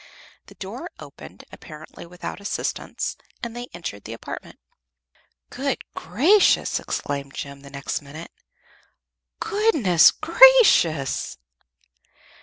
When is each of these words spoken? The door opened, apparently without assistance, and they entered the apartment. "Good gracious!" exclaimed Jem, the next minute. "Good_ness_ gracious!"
The 0.47 0.55
door 0.55 0.89
opened, 0.97 1.45
apparently 1.51 2.07
without 2.07 2.41
assistance, 2.41 3.15
and 3.43 3.55
they 3.55 3.67
entered 3.71 4.05
the 4.05 4.13
apartment. 4.13 4.57
"Good 5.51 5.83
gracious!" 5.93 6.79
exclaimed 6.79 7.35
Jem, 7.35 7.59
the 7.61 7.69
next 7.69 8.01
minute. 8.01 8.31
"Good_ness_ 9.39 10.19
gracious!" 10.19 11.37